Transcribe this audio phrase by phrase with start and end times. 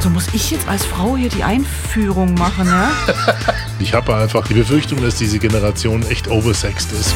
[0.00, 2.90] So muss ich jetzt als Frau hier die Einführung machen, ja?
[3.80, 7.14] Ich habe einfach die Befürchtung, dass diese Generation echt oversexed ist.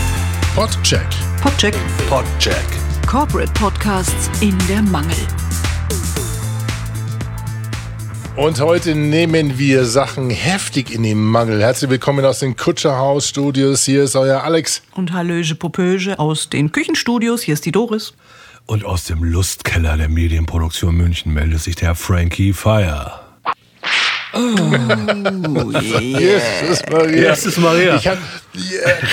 [0.54, 1.06] Podcheck.
[1.40, 1.74] Podcheck.
[2.08, 2.66] Podcheck.
[3.06, 5.16] Corporate Podcasts in der Mangel.
[8.36, 11.60] Und heute nehmen wir Sachen heftig in den Mangel.
[11.60, 13.84] Herzlich willkommen aus den Kutscherhaus Studios.
[13.84, 14.82] Hier ist euer Alex.
[14.92, 17.42] Und Hallöche Popöge aus den Küchenstudios.
[17.42, 18.14] Hier ist die Doris.
[18.70, 23.18] Und aus dem Lustkeller der Medienproduktion München meldet sich der Frankie Fire.
[24.32, 24.38] Oh,
[25.80, 27.30] Jesus Maria.
[27.30, 27.96] Jesus Maria.
[27.96, 28.18] Ich hab,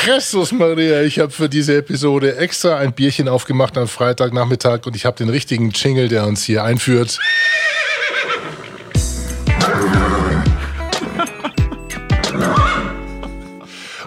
[0.06, 1.02] Jesus Maria.
[1.02, 5.30] Ich habe für diese Episode extra ein Bierchen aufgemacht am Freitagnachmittag und ich habe den
[5.30, 7.18] richtigen Jingle, der uns hier einführt.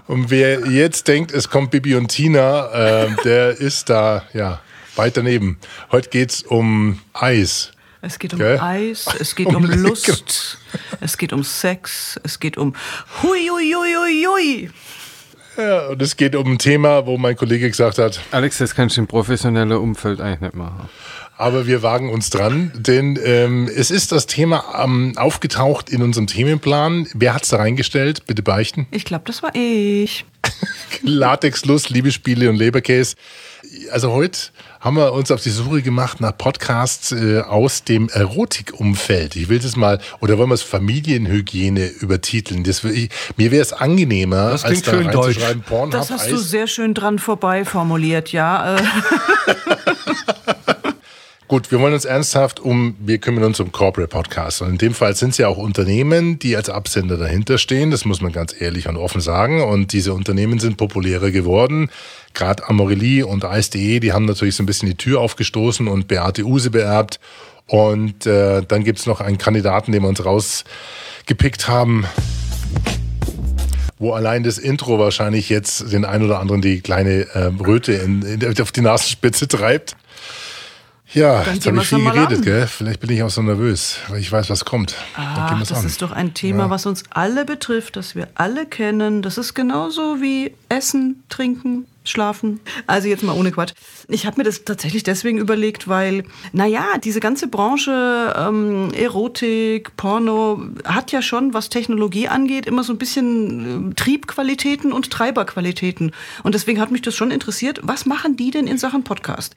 [0.06, 4.60] Und wer jetzt denkt, es kommt Bibi und Tina, äh, der ist da, ja,
[5.00, 5.56] weit daneben.
[5.90, 7.72] Heute geht's um Eis.
[8.02, 8.60] Es geht um Gell?
[8.60, 9.64] Eis, es geht Um um.
[9.64, 10.58] Lust,
[11.00, 12.74] es geht um Sex, es geht um
[13.22, 14.70] Hui, hui, hui, hui, hui.
[15.56, 18.98] Ja, und es geht um ein Thema, wo mein Kollege gesagt hat, Alex, das kannst
[18.98, 20.90] du im professionellen Umfeld eigentlich nicht machen.
[21.38, 26.26] aber wir wagen uns dran, denn ähm, es ist das Thema ähm, aufgetaucht in unserem
[26.26, 27.08] Themenplan.
[27.14, 28.26] Wer hat's da reingestellt?
[28.26, 28.86] Bitte beichten.
[28.90, 30.26] Ich glaube, das war ich.
[31.02, 33.16] Latexlust, Liebesspiele und Leberkäse.
[33.92, 34.38] Also heute
[34.80, 39.36] haben wir uns auf die Suche gemacht nach Podcasts äh, aus dem Erotikumfeld.
[39.36, 42.64] Ich will das mal, oder wollen wir es Familienhygiene übertiteln?
[42.64, 45.26] Das, will ich, mir wäre es angenehmer, Das als klingt da schön deutsch.
[45.36, 46.50] reinzuschreiben, Pornhub, Das hast du Eis.
[46.50, 48.76] sehr schön dran vorbei formuliert, ja.
[51.50, 54.60] Gut, wir wollen uns ernsthaft um, wir kümmern uns um Corporate Podcasts.
[54.60, 57.90] Und in dem Fall sind es ja auch Unternehmen, die als Absender dahinter stehen.
[57.90, 59.60] Das muss man ganz ehrlich und offen sagen.
[59.60, 61.90] Und diese Unternehmen sind populärer geworden.
[62.34, 66.44] Gerade Amorelie und Eis.de, die haben natürlich so ein bisschen die Tür aufgestoßen und Beate
[66.44, 67.18] Use beerbt.
[67.66, 72.06] Und äh, dann gibt's noch einen Kandidaten, den wir uns rausgepickt haben,
[73.98, 78.22] wo allein das Intro wahrscheinlich jetzt den ein oder anderen die kleine äh, Röte in,
[78.22, 79.96] in, auf die Nasenspitze treibt.
[81.12, 82.42] Ja, Dann jetzt habe ich viel geredet, an.
[82.42, 82.66] gell?
[82.68, 84.94] Vielleicht bin ich auch so nervös, weil ich weiß, was kommt.
[85.16, 85.86] Wir's das an.
[85.86, 89.22] ist doch ein Thema, was uns alle betrifft, das wir alle kennen.
[89.22, 92.60] Das ist genauso wie Essen, Trinken, Schlafen.
[92.86, 93.72] Also jetzt mal ohne Quatsch.
[94.08, 100.62] Ich habe mir das tatsächlich deswegen überlegt, weil, naja, diese ganze Branche ähm, Erotik, Porno
[100.84, 106.12] hat ja schon, was Technologie angeht, immer so ein bisschen äh, Triebqualitäten und Treiberqualitäten.
[106.44, 109.56] Und deswegen hat mich das schon interessiert, was machen die denn in Sachen Podcast?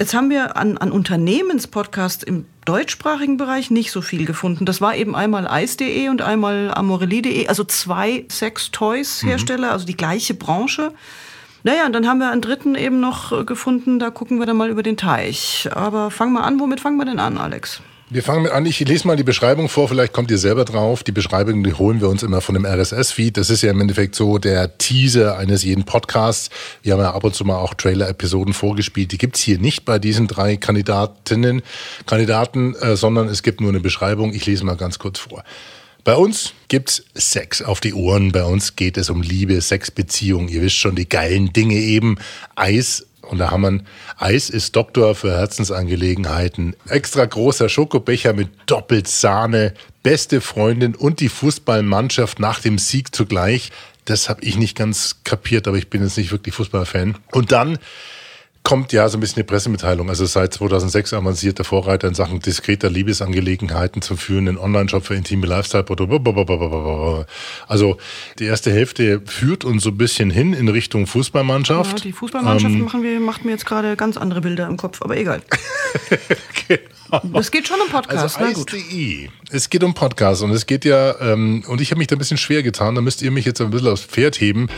[0.00, 4.64] Jetzt haben wir an, an Unternehmenspodcasts im deutschsprachigen Bereich nicht so viel gefunden.
[4.64, 10.94] Das war eben einmal Eis.de und einmal Amorelie.de, also zwei Sex-Toys-Hersteller, also die gleiche Branche.
[11.64, 14.56] Naja, und dann haben wir einen dritten eben noch äh, gefunden, da gucken wir dann
[14.56, 15.68] mal über den Teich.
[15.74, 17.82] Aber fangen wir an, womit fangen wir denn an, Alex?
[18.12, 18.66] Wir fangen mit an.
[18.66, 21.04] Ich lese mal die Beschreibung vor, vielleicht kommt ihr selber drauf.
[21.04, 23.36] Die Beschreibung, die holen wir uns immer von dem RSS-Feed.
[23.36, 26.50] Das ist ja im Endeffekt so der Teaser eines jeden Podcasts.
[26.82, 29.12] Wir haben ja ab und zu mal auch Trailer-Episoden vorgespielt.
[29.12, 31.62] Die gibt's hier nicht bei diesen drei Kandidatinnen,
[32.06, 34.34] Kandidaten, äh, sondern es gibt nur eine Beschreibung.
[34.34, 35.44] Ich lese mal ganz kurz vor.
[36.02, 38.32] Bei uns gibt's Sex auf die Ohren.
[38.32, 40.48] Bei uns geht es um Liebe, Sex, Beziehung.
[40.48, 42.16] Ihr wisst schon, die geilen Dinge eben.
[42.56, 43.80] Eis und da haben wir,
[44.18, 46.74] Eis ist Doktor für Herzensangelegenheiten.
[46.88, 53.70] Extra großer Schokobecher mit doppelt Sahne, beste Freundin und die Fußballmannschaft nach dem Sieg zugleich.
[54.04, 57.16] Das habe ich nicht ganz kapiert, aber ich bin jetzt nicht wirklich Fußballfan.
[57.30, 57.78] Und dann
[58.62, 60.08] kommt ja so ein bisschen die Pressemitteilung.
[60.08, 67.26] Also seit 2006 avancierter Vorreiter in Sachen diskreter Liebesangelegenheiten zum führenden Online-Shop für intime Lifestyle-Produkte.
[67.66, 67.96] Also
[68.38, 71.98] die erste Hälfte führt uns so ein bisschen hin in Richtung Fußballmannschaft.
[71.98, 75.00] Ja, die Fußballmannschaft Ähm, machen wir, macht mir jetzt gerade ganz andere Bilder im Kopf,
[75.02, 75.40] aber egal.
[76.68, 77.22] genau.
[77.32, 78.60] Das geht schon um Podcast, Also.
[78.60, 79.28] Eis.de.
[79.50, 82.18] Es geht um Podcasts und es geht ja, ähm, und ich habe mich da ein
[82.18, 84.68] bisschen schwer getan, da müsst ihr mich jetzt ein bisschen aufs Pferd heben.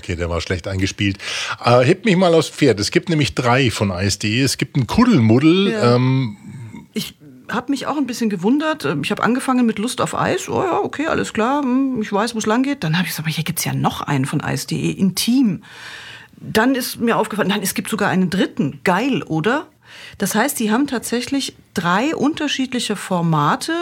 [0.00, 1.18] Okay, der war schlecht eingespielt.
[1.62, 2.80] Äh, hebt mich mal aufs Pferd.
[2.80, 4.40] Es gibt nämlich drei von Eis.de.
[4.42, 5.72] Es gibt einen Kuddelmuddel.
[5.72, 5.96] Ja.
[5.96, 6.36] Ähm,
[6.94, 7.14] Ich
[7.50, 8.86] habe mich auch ein bisschen gewundert.
[9.02, 10.48] Ich habe angefangen mit Lust auf Eis.
[10.48, 11.62] Oh ja, okay, alles klar.
[11.62, 12.82] Hm, Ich weiß, wo es lang geht.
[12.82, 15.62] Dann habe ich gesagt, aber hier gibt's ja noch einen von Eis.de, Intim.
[16.38, 18.80] Dann ist mir aufgefallen, nein, es gibt sogar einen dritten.
[18.84, 19.66] Geil, oder?
[20.16, 23.74] Das heißt, die haben tatsächlich drei unterschiedliche Formate.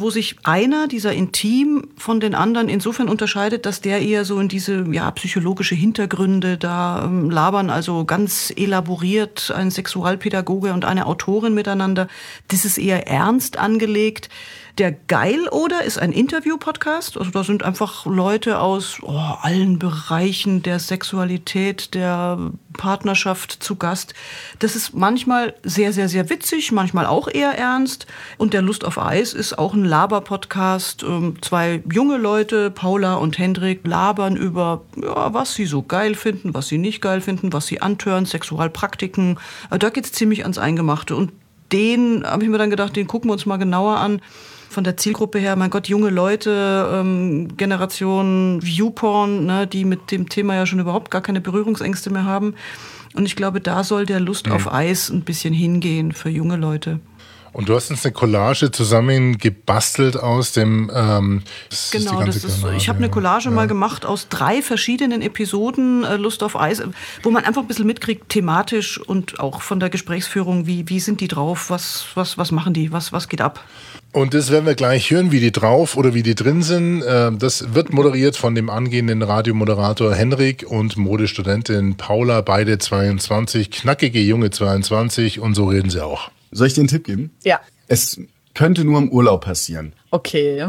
[0.00, 4.48] Wo sich einer, dieser Intim, von den anderen insofern unterscheidet, dass der eher so in
[4.48, 11.54] diese ja, psychologische Hintergründe da ähm, labern, also ganz elaboriert, ein Sexualpädagoge und eine Autorin
[11.54, 12.08] miteinander.
[12.48, 14.28] Das ist eher ernst angelegt.
[14.80, 17.18] Der Geil oder ist ein Interview-Podcast.
[17.18, 19.12] Also da sind einfach Leute aus oh,
[19.42, 22.38] allen Bereichen der Sexualität, der
[22.78, 24.14] Partnerschaft zu Gast.
[24.58, 28.06] Das ist manchmal sehr, sehr, sehr witzig, manchmal auch eher ernst.
[28.38, 31.02] Und der Lust auf Eis ist auch ein Laber-Podcast.
[31.02, 36.54] Ähm, zwei junge Leute, Paula und Hendrik, labern über, ja, was sie so geil finden,
[36.54, 39.38] was sie nicht geil finden, was sie antören, Sexualpraktiken.
[39.70, 41.16] Äh, da geht's ziemlich ans Eingemachte.
[41.16, 41.32] Und
[41.70, 44.22] den habe ich mir dann gedacht, den gucken wir uns mal genauer an
[44.70, 50.28] von der Zielgruppe her, mein Gott, junge Leute, ähm, Generation Viewporn, ne, die mit dem
[50.28, 52.54] Thema ja schon überhaupt gar keine Berührungsängste mehr haben.
[53.14, 54.52] Und ich glaube, da soll der Lust mhm.
[54.52, 57.00] auf Eis ein bisschen hingehen für junge Leute.
[57.52, 60.88] Und du hast uns eine Collage zusammengebastelt aus dem.
[60.94, 63.50] Ähm, das genau, ist das ist, ich habe eine Collage ja.
[63.50, 66.80] mal gemacht aus drei verschiedenen Episoden äh, Lust auf Eis,
[67.24, 71.20] wo man einfach ein bisschen mitkriegt, thematisch und auch von der Gesprächsführung, wie, wie sind
[71.20, 73.64] die drauf, was, was, was machen die, was, was geht ab.
[74.12, 77.04] Und das werden wir gleich hören, wie die drauf oder wie die drin sind.
[77.06, 84.20] Ähm, das wird moderiert von dem angehenden Radiomoderator Henrik und Modestudentin Paula, beide 22, knackige
[84.20, 86.30] junge 22 und so reden sie auch.
[86.50, 87.30] Soll ich dir einen Tipp geben?
[87.44, 87.60] Ja.
[87.86, 88.20] Es
[88.54, 89.92] könnte nur im Urlaub passieren.
[90.10, 90.64] Okay.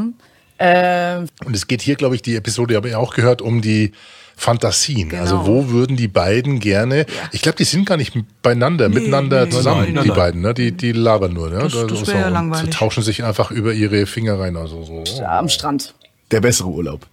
[0.59, 1.27] Ähm.
[1.43, 3.93] Und es geht hier, glaube ich, die Episode habe ich auch gehört, um die
[4.41, 5.09] Fantasien.
[5.09, 5.21] Genau.
[5.21, 7.05] Also wo würden die beiden gerne, ja.
[7.31, 10.17] ich glaube, die sind gar nicht beieinander, nee, miteinander nee, zusammen, nein, nein, die nein.
[10.17, 10.53] beiden, ne?
[10.55, 11.51] die, die labern nur.
[11.51, 11.59] Ne?
[11.59, 12.75] Das, das, das wäre ja langweilig.
[12.75, 14.57] tauschen sich einfach über ihre Finger rein.
[14.57, 15.03] Also so.
[15.19, 15.93] Ja, am Strand.
[16.31, 17.05] Der bessere Urlaub.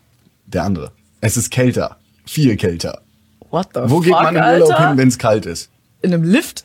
[0.46, 0.90] Der andere.
[1.20, 1.98] Es ist kälter.
[2.24, 3.02] Viel kälter.
[3.50, 4.88] What the Wo fuck, geht man im Urlaub Alter?
[4.88, 5.68] hin, wenn es kalt ist?
[6.00, 6.64] In einem Lift?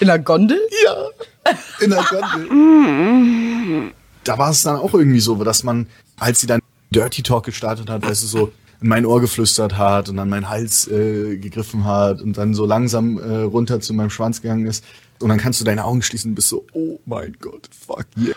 [0.00, 0.58] In einer Gondel?
[0.84, 3.92] Ja, in einer Gondel.
[4.24, 5.86] da war es dann auch irgendwie so, dass man,
[6.18, 6.60] als sie dann
[6.90, 10.48] Dirty Talk gestartet hat, weißt du, so in mein Ohr geflüstert hat und an meinen
[10.48, 14.84] Hals äh, gegriffen hat und dann so langsam äh, runter zu meinem Schwanz gegangen ist.
[15.20, 18.34] Und dann kannst du deine Augen schließen und bist so, oh mein Gott, fuck yeah.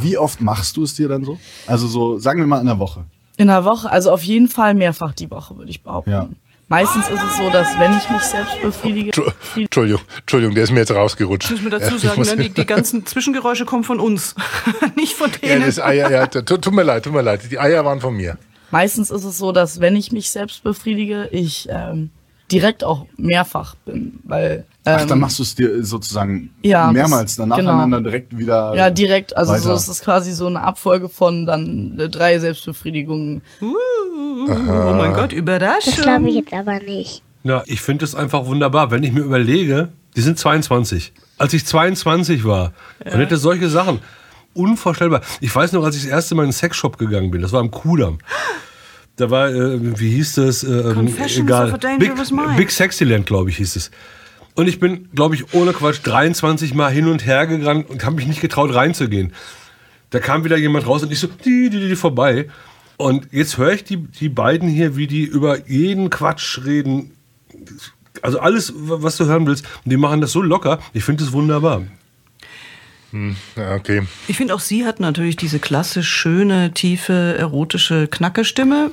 [0.00, 1.38] Wie oft machst du es dir dann so?
[1.68, 3.04] Also so, sagen wir mal in der Woche.
[3.36, 6.10] In der Woche, also auf jeden Fall mehrfach die Woche, würde ich behaupten.
[6.10, 6.28] Ja.
[6.68, 9.12] Meistens ist es so, dass wenn ich mich selbst befriedige.
[9.54, 11.50] Entschuldigung, Entschuldigung, der ist mir jetzt rausgerutscht.
[11.50, 14.34] Ich muss mir dazu sagen, ne, die, die, ganzen Zwischengeräusche kommen von uns,
[14.96, 15.60] nicht von denen.
[15.60, 17.42] Ja, das Eier, ja, tut, mir leid, tut mir leid.
[17.50, 18.38] Die Eier waren von mir.
[18.74, 22.10] Meistens ist es so, dass wenn ich mich selbst befriedige, ich ähm,
[22.50, 27.36] direkt auch mehrfach bin, weil ähm, Ach, dann machst du es dir sozusagen ja, mehrmals
[27.36, 28.10] dann nacheinander genau.
[28.10, 28.74] direkt wieder.
[28.74, 29.36] Ja, direkt.
[29.36, 33.42] Also so ist es quasi so eine Abfolge von dann äh, drei Selbstbefriedigungen.
[33.62, 33.74] Uh.
[34.46, 35.94] Oh mein Gott, Überraschung.
[35.94, 37.22] Das glaube ich jetzt aber nicht.
[37.44, 38.90] Ja, ich finde es einfach wunderbar.
[38.90, 41.12] Wenn ich mir überlege, die sind 22.
[41.38, 42.72] Als ich 22 war
[43.04, 43.12] ja.
[43.12, 44.00] und hätte solche Sachen.
[44.54, 45.20] Unvorstellbar.
[45.40, 47.60] Ich weiß noch, als ich das erste Mal in einen Sexshop gegangen bin, das war
[47.60, 48.18] im Kudamm.
[49.16, 50.64] Da war, äh, wie hieß das?
[50.64, 51.78] Äh, ähm, egal.
[51.98, 52.12] Big,
[52.56, 53.90] Big Sexyland, glaube ich, hieß es.
[54.54, 58.16] Und ich bin, glaube ich, ohne Quatsch 23 Mal hin und her gegangen und habe
[58.16, 59.32] mich nicht getraut reinzugehen.
[60.10, 62.48] Da kam wieder jemand raus und ich so, die, die, die, vorbei.
[62.96, 67.12] Und jetzt höre ich die, die beiden hier, wie die über jeden Quatsch reden.
[68.22, 69.66] Also alles, was du hören willst.
[69.84, 70.78] Und die machen das so locker.
[70.92, 71.82] Ich finde das wunderbar.
[73.14, 73.36] Hm,
[73.76, 74.02] okay.
[74.26, 78.90] Ich finde auch sie hat natürlich diese klassisch schöne, tiefe, erotische Knackestimme.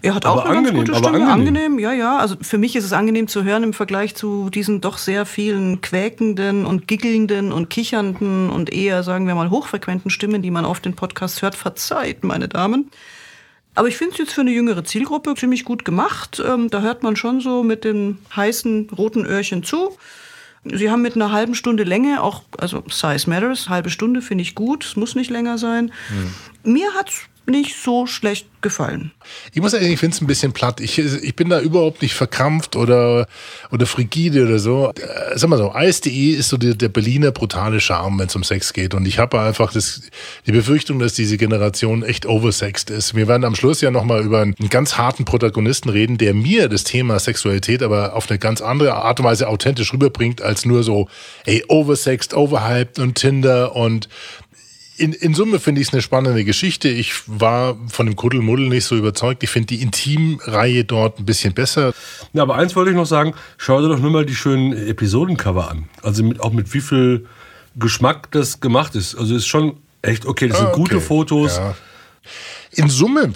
[0.00, 1.28] Er hat auch aber eine angenehm, ganz gute Stimme.
[1.28, 1.56] Angenehm.
[1.56, 1.78] angenehm.
[1.80, 2.18] ja, ja.
[2.18, 5.80] Also für mich ist es angenehm zu hören im Vergleich zu diesen doch sehr vielen
[5.80, 10.86] quäkenden und giggelnden und kichernden und eher, sagen wir mal, hochfrequenten Stimmen, die man oft
[10.86, 11.56] in Podcasts hört.
[11.56, 12.92] Verzeiht, meine Damen.
[13.74, 16.40] Aber ich finde es jetzt für eine jüngere Zielgruppe ziemlich gut gemacht.
[16.46, 19.96] Ähm, da hört man schon so mit den heißen roten Öhrchen zu.
[20.64, 24.54] Sie haben mit einer halben Stunde Länge auch, also Size Matters, halbe Stunde finde ich
[24.54, 25.92] gut, es muss nicht länger sein.
[26.10, 26.72] Mhm.
[26.72, 29.12] Mir hat es nicht so schlecht gefallen.
[29.52, 30.80] Ich muss sagen, ich finde es ein bisschen platt.
[30.80, 33.26] Ich, ich bin da überhaupt nicht verkrampft oder,
[33.70, 34.90] oder frigide oder so.
[34.90, 38.42] Äh, sag mal so, Eis.de ist so der, der Berliner brutale Charme, wenn es um
[38.42, 38.94] Sex geht.
[38.94, 40.02] Und ich habe einfach das,
[40.46, 43.14] die Befürchtung, dass diese Generation echt oversext ist.
[43.14, 46.84] Wir werden am Schluss ja nochmal über einen, ganz harten Protagonisten reden, der mir das
[46.84, 51.08] Thema Sexualität aber auf eine ganz andere Art und Weise authentisch rüberbringt, als nur so,
[51.44, 54.08] ey, oversext, overhyped und Tinder und
[54.96, 56.88] in, in Summe finde ich es eine spannende Geschichte.
[56.88, 59.42] Ich war von dem Kuddelmuddel nicht so überzeugt.
[59.42, 61.92] Ich finde die Intimreihe dort ein bisschen besser.
[62.32, 65.70] Ja, aber eins wollte ich noch sagen: Schau dir doch nur mal die schönen Episodencover
[65.70, 65.88] an.
[66.02, 67.26] Also mit, auch mit wie viel
[67.76, 69.16] Geschmack das gemacht ist.
[69.16, 70.48] Also ist schon echt okay.
[70.48, 70.80] Das sind ah, okay.
[70.80, 71.56] gute Fotos.
[71.56, 71.76] Ja.
[72.72, 73.32] In Summe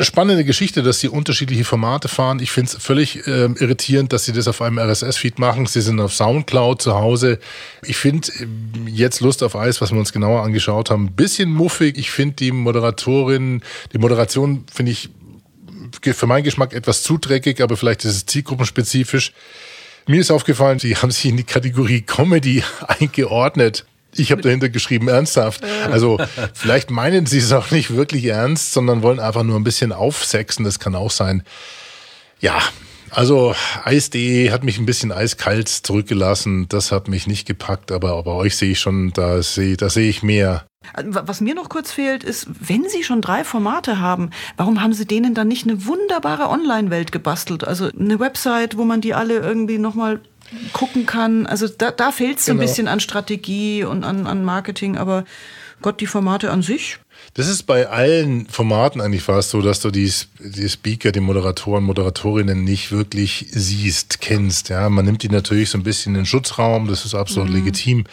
[0.00, 2.40] spannende Geschichte, dass sie unterschiedliche Formate fahren.
[2.40, 5.66] Ich finde es völlig ähm, irritierend, dass sie das auf einem RSS-Feed machen.
[5.66, 7.38] Sie sind auf Soundcloud zu Hause.
[7.82, 11.50] Ich finde ähm, jetzt Lust auf Eis, was wir uns genauer angeschaut haben, ein bisschen
[11.50, 11.98] muffig.
[11.98, 15.10] Ich finde die Moderatorin, die Moderation finde ich
[16.02, 19.32] für meinen Geschmack etwas zuträgig, aber vielleicht ist es zielgruppenspezifisch.
[20.06, 23.84] Mir ist aufgefallen, sie haben sich in die Kategorie Comedy eingeordnet.
[24.18, 25.64] Ich habe dahinter geschrieben, ernsthaft.
[25.90, 26.18] Also
[26.54, 30.64] vielleicht meinen sie es auch nicht wirklich ernst, sondern wollen einfach nur ein bisschen aufsexen.
[30.64, 31.42] Das kann auch sein.
[32.40, 32.60] Ja,
[33.10, 36.68] also Eis.de hat mich ein bisschen eiskalt zurückgelassen.
[36.68, 40.08] Das hat mich nicht gepackt, aber bei euch sehe ich schon, da sehe, da sehe
[40.08, 40.64] ich mehr.
[41.04, 45.06] Was mir noch kurz fehlt, ist, wenn Sie schon drei Formate haben, warum haben Sie
[45.06, 47.64] denen dann nicht eine wunderbare Online-Welt gebastelt?
[47.64, 50.20] Also eine Website, wo man die alle irgendwie nochmal
[50.72, 51.46] gucken kann.
[51.46, 52.68] Also da, da fehlt es so ein Genau.
[52.68, 55.24] bisschen an Strategie und an, an Marketing, aber
[55.82, 56.98] Gott, die Formate an sich.
[57.34, 61.84] Das ist bei allen Formaten eigentlich fast so, dass du die, die Speaker, die Moderatoren,
[61.84, 64.68] Moderatorinnen nicht wirklich siehst, kennst.
[64.70, 68.04] Ja, man nimmt die natürlich so ein bisschen in den Schutzraum, das ist absolut legitim.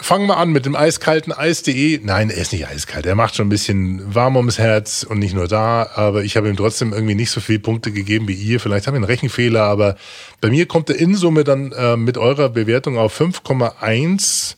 [0.00, 2.00] Fangen wir an mit dem eiskalten Eis.de.
[2.02, 3.06] Nein, er ist nicht eiskalt.
[3.06, 5.90] Er macht schon ein bisschen warm ums Herz und nicht nur da.
[5.94, 8.60] Aber ich habe ihm trotzdem irgendwie nicht so viele Punkte gegeben wie ihr.
[8.60, 9.96] Vielleicht habe ich einen Rechenfehler, aber
[10.40, 14.56] bei mir kommt er in Summe dann äh, mit eurer Bewertung auf 5,1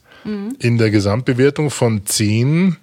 [0.58, 2.76] in der Gesamtbewertung von 10.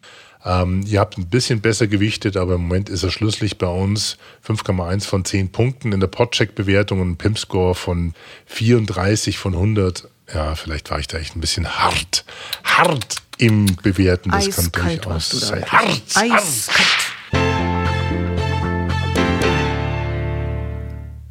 [0.46, 4.18] Ähm, ihr habt ein bisschen besser gewichtet, aber im Moment ist er schlusslich bei uns
[4.48, 8.14] 5,1 von 10 Punkten in der Podcheck-Bewertung und ein PIM-Score von
[8.46, 10.08] 34 von 100.
[10.34, 12.26] Ja, vielleicht war ich da echt ein bisschen hart.
[12.64, 14.32] Hart im Bewerten.
[14.32, 15.66] Das kann Eiskalt durchaus warst du sein.
[15.66, 16.16] Hart, hart.
[16.16, 16.88] Eiskalt.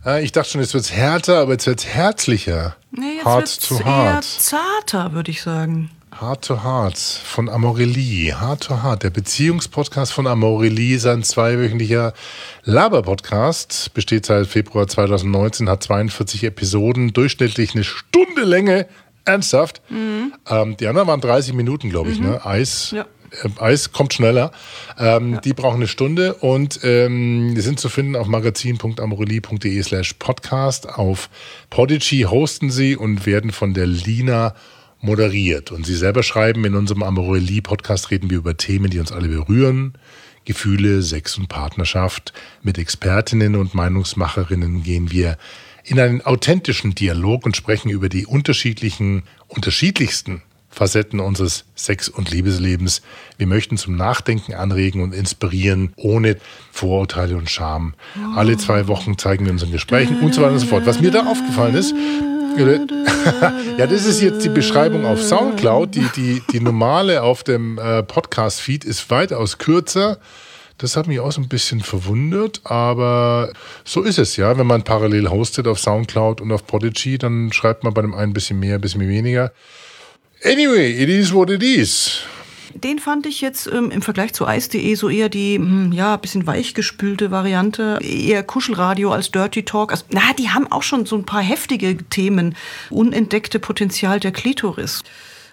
[0.05, 2.77] Ja, ich dachte schon, jetzt wird's härter, aber jetzt wird's herzlicher.
[2.93, 5.91] Nee, jetzt wird's to eher zarter, würde ich sagen.
[6.21, 8.33] Hard to Hard von Amorelie.
[8.33, 12.15] Hard to Hard, der Beziehungspodcast von Amorelie, ist ein zweiwöchentlicher
[12.65, 18.87] Laber-Podcast, besteht seit Februar 2019, hat 42 Episoden, durchschnittlich eine Stunde Länge.
[19.27, 19.83] Ernsthaft.
[19.91, 22.21] Ähm, die anderen waren 30 Minuten, glaube ich.
[22.21, 22.47] Ne?
[22.47, 23.07] Eis, Ja.
[23.43, 24.53] äh, Eis kommt schneller.
[25.01, 30.89] Ähm, Die brauchen eine Stunde und ähm, die sind zu finden auf magazin.amorelie.de slash podcast.
[30.89, 31.29] Auf
[31.71, 34.55] Podigy hosten sie und werden von der Lina
[35.01, 35.73] moderiert.
[35.73, 39.95] Und sie selber schreiben, in unserem Amorelie-Podcast reden wir über Themen, die uns alle berühren.
[40.45, 42.33] Gefühle, Sex und Partnerschaft.
[42.63, 45.37] Mit Expertinnen und Meinungsmacherinnen gehen wir
[45.85, 50.43] in einen authentischen Dialog und sprechen über die unterschiedlichen, unterschiedlichsten
[50.77, 53.01] Facetten unseres Sex- und Liebeslebens.
[53.39, 56.37] Wir möchten zum Nachdenken anregen und inspirieren, ohne
[56.71, 57.95] Vorurteile und Scham.
[58.35, 60.85] Alle zwei Wochen zeigen wir unseren Gesprächen und so weiter und so fort.
[60.85, 61.95] Was mir da aufgefallen ist,
[63.79, 65.95] ja, das ist jetzt die Beschreibung auf Soundcloud.
[65.95, 70.19] Die, die, die normale auf dem äh, Podcast-Feed ist weitaus kürzer.
[70.79, 73.53] Das hat mich auch so ein bisschen verwundert, aber
[73.85, 74.57] so ist es ja.
[74.59, 78.31] Wenn man parallel hostet auf Soundcloud und auf Podigy, dann schreibt man bei dem einen
[78.31, 79.53] ein bisschen mehr, ein bisschen weniger.
[80.45, 82.21] Anyway, it is what it is.
[82.75, 86.47] Den fand ich jetzt ähm, im Vergleich zu Eis.de so eher die, hm, ja, bisschen
[86.47, 87.99] weichgespülte Variante.
[88.03, 89.93] Eher Kuschelradio als Dirty Talk.
[89.93, 92.57] Also, na, die haben auch schon so ein paar heftige Themen.
[92.91, 95.03] Unentdeckte Potenzial der Klitoris.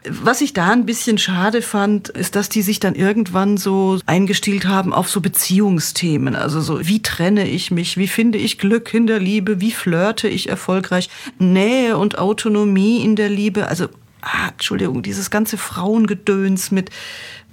[0.10, 4.66] Was ich da ein bisschen schade fand, ist, dass die sich dann irgendwann so eingestielt
[4.66, 6.36] haben auf so Beziehungsthemen.
[6.36, 7.96] Also so, wie trenne ich mich?
[7.98, 9.62] Wie finde ich Glück in der Liebe?
[9.62, 11.10] Wie flirte ich erfolgreich?
[11.40, 13.68] Nähe und Autonomie in der Liebe.
[13.68, 13.88] Also,
[14.24, 16.90] ah, Entschuldigung, dieses ganze Frauengedöns mit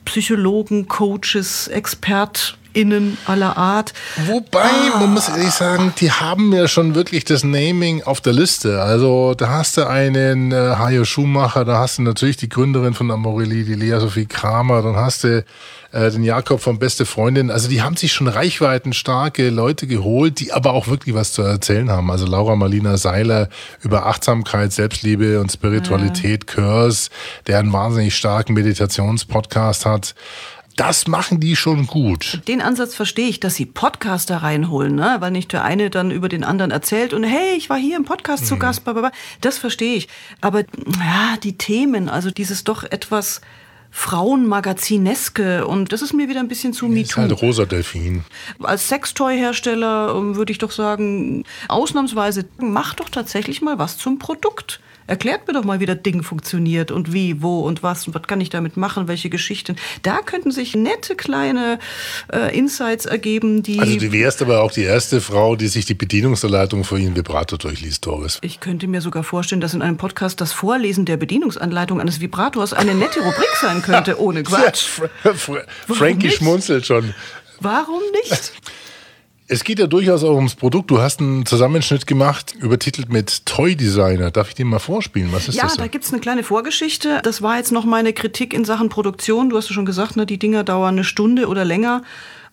[0.04, 3.92] Psychologen, Coaches, ExpertInnen aller Art.
[4.26, 8.82] Wobei, man muss ehrlich sagen, die haben ja schon wirklich das Naming auf der Liste.
[8.82, 13.10] Also da hast du einen äh, Hajo Schumacher, da hast du natürlich die Gründerin von
[13.10, 15.44] Amorelie, die Lea Sophie Kramer, dann hast du
[15.92, 17.50] äh, den Jakob von Beste Freundin.
[17.50, 21.90] Also die haben sich schon reichweitenstarke Leute geholt, die aber auch wirklich was zu erzählen
[21.90, 22.11] haben.
[22.11, 23.49] Also Laura Marlina Seiler
[23.82, 27.11] über Achtsamkeit, Selbstliebe und Spiritualität, Kurs,
[27.47, 30.14] der einen wahnsinnig starken Meditationspodcast hat.
[30.76, 32.40] Das machen die schon gut.
[32.49, 35.16] Den Ansatz verstehe ich, dass sie Podcaster reinholen, ne?
[35.18, 38.04] weil nicht der eine dann über den anderen erzählt und hey, ich war hier im
[38.04, 39.12] Podcast zu Gast, bla, bla, bla.
[39.42, 40.09] das verstehe ich.
[40.40, 43.42] Aber ja, die Themen, also dieses doch etwas
[43.90, 47.16] Frauenmagazineske und das ist mir wieder ein bisschen zu Ist MeToo.
[47.20, 48.25] halt rosa Delfin.
[48.62, 54.80] Als Sextoy-Hersteller ähm, würde ich doch sagen, ausnahmsweise mach doch tatsächlich mal was zum Produkt.
[55.10, 58.22] Erklärt mir doch mal, wie das Ding funktioniert und wie, wo und was und was
[58.22, 59.74] kann ich damit machen, welche Geschichten.
[60.02, 61.80] Da könnten sich nette kleine
[62.32, 65.94] äh, Insights ergeben, die, Also du wärst aber auch die erste Frau, die sich die
[65.94, 68.38] Bedienungsanleitung für ihren Vibrator durchliest, Doris.
[68.42, 72.72] ich könnte mir sogar vorstellen, dass in einem Podcast das Vorlesen der Bedienungsanleitung eines Vibrators
[72.72, 74.84] eine nette Rubrik sein könnte, ohne Quatsch.
[74.84, 77.14] Fra Fra Frankie schmunzelt schon.
[77.58, 78.52] Warum nicht?
[79.52, 80.92] Es geht ja durchaus auch ums Produkt.
[80.92, 84.30] Du hast einen Zusammenschnitt gemacht, übertitelt mit Toy Designer.
[84.30, 85.33] Darf ich den mal vorspielen?
[85.33, 85.75] Was ist Ja, das?
[85.76, 85.90] da denn?
[85.90, 87.19] gibt's eine kleine Vorgeschichte.
[87.25, 89.50] Das war jetzt noch meine Kritik in Sachen Produktion.
[89.50, 92.02] Du hast ja schon gesagt, ne, die Dinger dauern eine Stunde oder länger.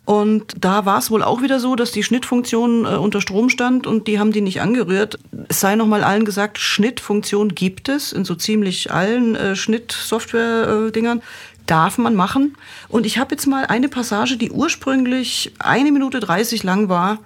[0.05, 3.85] Und da war es wohl auch wieder so, dass die Schnittfunktion äh, unter Strom stand
[3.85, 5.19] und die haben die nicht angerührt.
[5.49, 11.21] Es sei nochmal allen gesagt, Schnittfunktion gibt es in so ziemlich allen äh, Schnittsoftware-Dingern.
[11.67, 12.57] Darf man machen.
[12.87, 17.19] Und ich habe jetzt mal eine Passage, die ursprünglich eine Minute 30 lang war,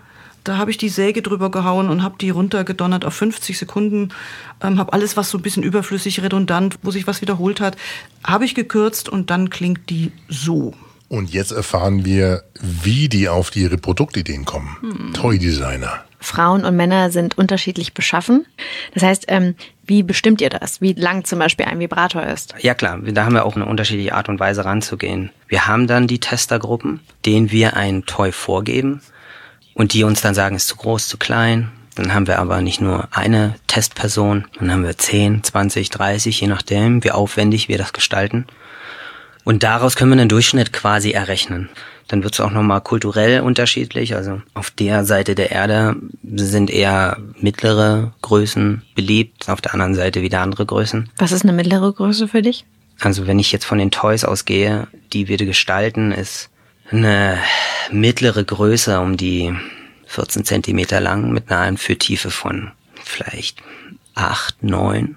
[0.43, 4.09] da habe ich die Säge drüber gehauen und habe die runtergedonnert auf 50 Sekunden.
[4.61, 7.77] Ähm, habe alles, was so ein bisschen überflüssig, redundant, wo sich was wiederholt hat,
[8.23, 10.73] habe ich gekürzt und dann klingt die so.
[11.09, 14.77] Und jetzt erfahren wir, wie die auf ihre Produktideen kommen.
[14.81, 15.13] Hm.
[15.13, 16.05] Toy Designer.
[16.19, 18.45] Frauen und Männer sind unterschiedlich beschaffen.
[18.93, 19.55] Das heißt, ähm,
[19.91, 20.79] wie bestimmt ihr das?
[20.79, 22.55] Wie lang zum Beispiel ein Vibrator ist?
[22.59, 25.31] Ja klar, da haben wir auch eine unterschiedliche Art und Weise ranzugehen.
[25.49, 29.01] Wir haben dann die Testergruppen, denen wir ein Toy vorgeben
[29.73, 31.71] und die uns dann sagen, ist zu groß, zu klein.
[31.95, 36.47] Dann haben wir aber nicht nur eine Testperson, dann haben wir 10, 20, 30, je
[36.47, 38.47] nachdem, wie aufwendig wir das gestalten.
[39.43, 41.67] Und daraus können wir einen Durchschnitt quasi errechnen.
[42.11, 44.15] Dann wird es auch nochmal kulturell unterschiedlich.
[44.15, 45.95] Also auf der Seite der Erde
[46.35, 51.09] sind eher mittlere Größen beliebt, auf der anderen Seite wieder andere Größen.
[51.15, 52.65] Was ist eine mittlere Größe für dich?
[52.99, 56.49] Also wenn ich jetzt von den Toys ausgehe, die wir gestalten, ist
[56.89, 57.37] eine
[57.91, 59.55] mittlere Größe um die
[60.07, 62.71] 14 Zentimeter lang mit einer Einführtiefe von
[63.05, 63.63] vielleicht
[64.15, 65.15] 8, 9.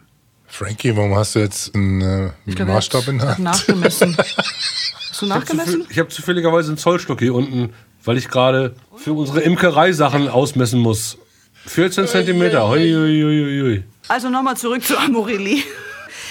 [0.56, 3.38] Frankie, warum hast du jetzt einen äh, Ich er Maßstab in der Hand?
[3.40, 4.16] nachgemessen.
[5.10, 5.84] Hast du nachgemessen?
[5.90, 7.72] Ich habe zufälligerweise einen Zollstock hier unten,
[8.04, 11.18] weil ich gerade für unsere Imkereisachen ausmessen muss.
[11.66, 12.68] 14 Zentimeter.
[12.68, 13.84] Hui, hui, hui, hui.
[14.06, 15.64] Also nochmal zurück zu Amorelli.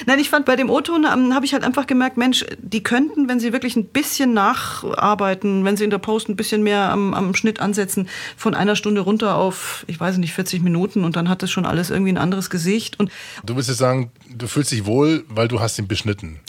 [0.06, 3.30] Nein, ich fand bei dem O-Ton ähm, habe ich halt einfach gemerkt, Mensch, die könnten,
[3.30, 7.14] wenn sie wirklich ein bisschen nacharbeiten, wenn sie in der Post ein bisschen mehr am,
[7.14, 11.30] am Schnitt ansetzen, von einer Stunde runter auf, ich weiß nicht, 40 Minuten und dann
[11.30, 13.00] hat das schon alles irgendwie ein anderes Gesicht.
[13.00, 13.12] Und
[13.46, 16.40] Du willst jetzt sagen, du fühlst dich wohl, weil du hast ihn beschnitten.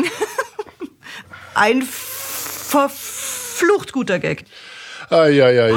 [1.55, 4.45] ein verflucht guter Gag.
[5.11, 5.75] Eieiei.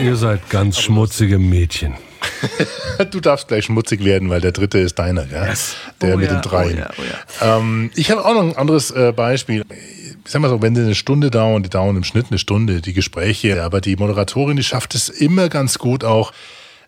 [0.00, 1.94] Ihr seid ganz schmutzige Mädchen.
[3.10, 5.52] Du darfst gleich schmutzig werden, weil der dritte ist deiner, gell?
[6.00, 6.84] Der Oh mit ja, den dreien.
[6.98, 9.62] oh ja, oh Ähm, ich habe auch noch ein anderes äh, Beispiel.
[9.70, 12.80] Ich sag mal so, wenn die eine Stunde dauern, die dauern im Schnitt eine Stunde,
[12.82, 16.32] die Gespräche, aber die Moderatorin, die schafft es immer ganz gut auch,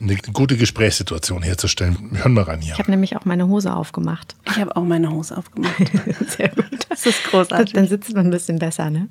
[0.01, 1.97] eine gute Gesprächssituation herzustellen.
[2.11, 2.73] Wir hören mal rein hier.
[2.73, 4.35] Ich habe nämlich auch meine Hose aufgemacht.
[4.47, 5.75] Ich habe auch meine Hose aufgemacht.
[6.37, 6.87] Sehr gut.
[6.89, 7.75] Das ist großartig.
[7.75, 9.09] Dann sitzt man ein bisschen besser, ne?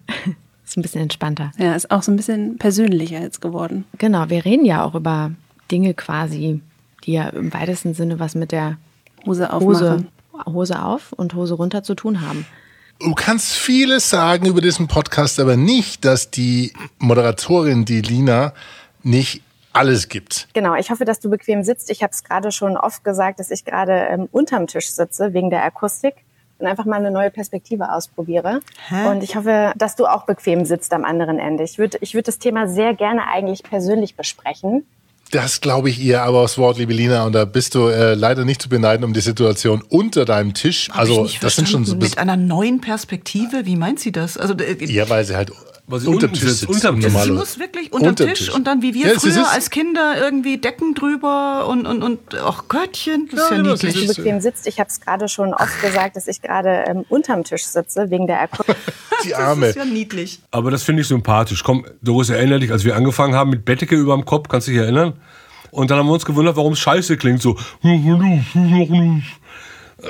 [0.65, 1.52] Ist ein bisschen entspannter.
[1.58, 3.86] Ja, ist auch so ein bisschen persönlicher jetzt geworden.
[3.99, 5.32] Genau, wir reden ja auch über
[5.71, 6.62] Dinge quasi,
[7.05, 8.77] die ja im weitesten Sinne was mit der
[9.25, 10.05] Hose Hose.
[10.45, 12.45] Hose auf und Hose runter zu tun haben.
[12.99, 18.53] Du kannst vieles sagen über diesen Podcast, aber nicht, dass die Moderatorin, die Lina,
[19.03, 20.47] nicht alles gibt.
[20.53, 21.89] Genau, ich hoffe, dass du bequem sitzt.
[21.89, 25.49] Ich habe es gerade schon oft gesagt, dass ich gerade ähm, unterm Tisch sitze wegen
[25.49, 26.15] der Akustik
[26.58, 28.60] und einfach mal eine neue Perspektive ausprobiere.
[29.08, 31.63] Und ich hoffe, dass du auch bequem sitzt am anderen Ende.
[31.63, 34.86] Ich würde ich würd das Thema sehr gerne eigentlich persönlich besprechen.
[35.32, 37.26] Das glaube ich ihr aber aufs Wort, liebe Lina.
[37.26, 40.89] Und da bist du äh, leider nicht zu beneiden um die Situation unter deinem Tisch.
[40.89, 43.65] Hab also, das sind schon so mit einer neuen Perspektive.
[43.65, 44.38] Wie meint sie das?
[44.38, 45.52] Also äh, Ja, weil sie halt
[45.91, 47.13] Weil sie unterm unten Tisch sitzt, unterm und Tisch.
[47.23, 48.54] Sie muss wirklich unterm Unterm Tisch, Tisch.
[48.54, 52.19] und dann wie wir Ja, sie früher als Kinder irgendwie Decken drüber und und und
[52.45, 54.06] ach Göttchen, das ist ja, Ja, das niedlich.
[54.08, 54.67] Dass du bequem sitzt.
[54.67, 58.28] Ich habe es gerade schon oft gesagt, dass ich gerade ähm, unterm Tisch sitze wegen
[58.28, 58.75] der Akustik.
[59.23, 59.65] Die Das Arme.
[59.67, 60.39] ist ja niedlich.
[60.52, 61.63] Aber das finde ich sympathisch.
[61.63, 64.71] Komm, Doris, erinnere dich, als wir angefangen haben mit Bettdecke über dem Kopf, kannst du
[64.71, 65.13] dich erinnern?
[65.71, 67.41] Und dann haben wir uns gewundert, warum es scheiße klingt.
[67.41, 67.58] So.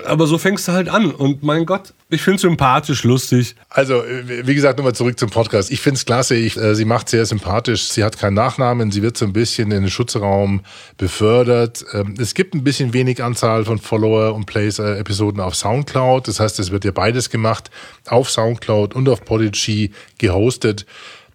[0.06, 1.12] Aber so fängst du halt an.
[1.12, 3.56] Und mein Gott, ich finde es sympathisch, lustig.
[3.70, 5.72] Also, äh, wie gesagt, nochmal zurück zum Podcast.
[5.72, 6.36] Ich finde es klasse.
[6.36, 7.90] Ich, äh, sie macht sehr sympathisch.
[7.90, 8.92] Sie hat keinen Nachnamen.
[8.92, 10.62] Sie wird so ein bisschen in den Schutzraum
[10.98, 11.86] befördert.
[11.94, 16.28] Ähm, es gibt ein bisschen wenig Anzahl von Follower und Plays-Episoden auf Soundcloud.
[16.28, 17.72] Das heißt, es wird ja beides gemacht.
[18.08, 20.86] Auf Soundcloud und auf Podigy gehostet.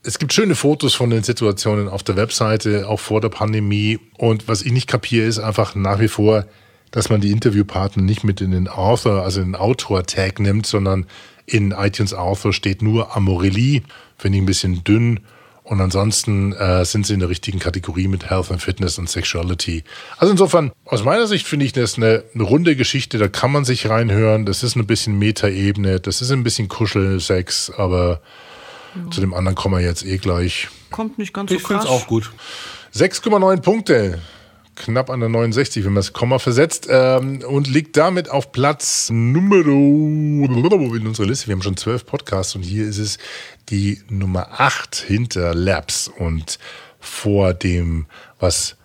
[0.04, 3.98] Es gibt schöne Fotos von den Situationen auf der Webseite, auch vor der Pandemie.
[4.18, 6.44] Und was ich nicht kapiere, ist einfach nach wie vor,
[6.94, 11.06] dass man die Interviewpartner nicht mit in den Author, also in den Autor-Tag nimmt, sondern
[11.44, 13.82] in iTunes Author steht nur Amorelli.
[14.16, 15.18] Finde ich ein bisschen dünn.
[15.64, 19.82] Und ansonsten äh, sind sie in der richtigen Kategorie mit Health and Fitness und Sexuality.
[20.18, 23.64] Also insofern, aus meiner Sicht finde ich das eine, eine runde Geschichte, da kann man
[23.64, 24.46] sich reinhören.
[24.46, 28.20] Das ist ein bisschen Metaebene, das ist ein bisschen Kuschelsex, aber
[29.10, 30.68] zu dem anderen kommen wir jetzt eh gleich.
[30.92, 31.90] Kommt nicht ganz so Ich finde krass.
[31.90, 32.30] es auch gut.
[32.94, 34.20] 6,9 Punkte.
[34.76, 39.10] Knapp an der 69, wenn man das Komma versetzt, ähm, und liegt damit auf Platz
[39.10, 41.48] Nummer in unserer Liste.
[41.48, 43.18] Wir haben schon zwölf Podcasts und hier ist es
[43.68, 46.58] die Nummer 8 hinter Labs und
[47.00, 48.06] vor dem,
[48.38, 48.76] was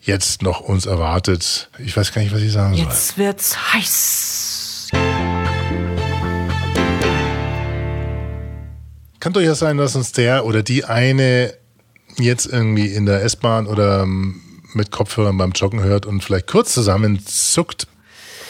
[0.00, 1.70] jetzt noch uns erwartet.
[1.78, 2.84] Ich weiß gar nicht, was ich sagen soll.
[2.84, 4.88] Jetzt wird's heiß.
[9.20, 11.54] Kann durchaus sein, dass uns der oder die eine
[12.18, 14.40] jetzt irgendwie in der S-Bahn oder ähm,
[14.74, 17.86] mit Kopfhörern beim Joggen hört und vielleicht kurz zusammenzuckt.